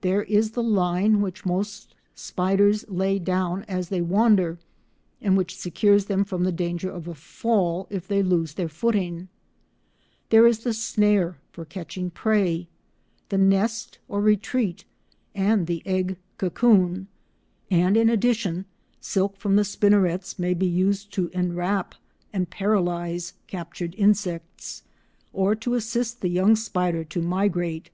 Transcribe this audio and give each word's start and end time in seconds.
There 0.00 0.24
is 0.24 0.50
the 0.58 0.62
line 0.64 1.20
which 1.20 1.46
most 1.46 1.94
spiders 2.16 2.84
lay 2.88 3.20
down 3.20 3.62
as 3.68 3.90
they 3.90 4.00
wander, 4.02 4.58
and 5.20 5.36
which 5.36 5.56
secures 5.56 6.06
them 6.06 6.24
from 6.24 6.42
the 6.42 6.50
danger 6.50 6.90
of 6.90 7.06
a 7.06 7.14
fall 7.14 7.86
if 7.88 8.08
they 8.08 8.24
lose 8.24 8.54
their 8.54 8.68
footing; 8.68 9.28
there 10.30 10.48
is 10.48 10.64
the 10.64 10.72
snare 10.72 11.38
for 11.52 11.64
catching 11.64 12.10
prey, 12.10 12.66
the 13.28 13.38
nest 13.38 14.00
or 14.08 14.20
retreat, 14.20 14.84
and 15.32 15.68
the 15.68 15.80
egg 15.86 16.16
cocoon, 16.38 17.06
and 17.70 17.96
in 17.96 18.10
addition, 18.10 18.64
silk 19.00 19.36
from 19.36 19.54
the 19.54 19.64
spinnerets 19.64 20.40
may 20.40 20.54
be 20.54 20.66
used 20.66 21.12
to 21.12 21.28
enwrap 21.32 21.94
and 22.32 22.50
paralyse 22.50 23.34
captured 23.46 23.94
insects, 23.96 24.82
or 25.32 25.54
to 25.54 25.74
assist 25.74 26.20
the 26.20 26.30
young 26.30 26.56
spider 26.56 27.04
to 27.04 27.22
migrate. 27.22 27.90